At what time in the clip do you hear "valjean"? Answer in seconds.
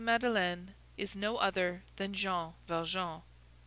2.67-3.21